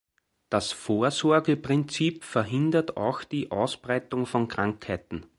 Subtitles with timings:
[0.49, 5.27] Das Vorsorgeprinzip verhindert auch die Ausbreitung von Krankheiten.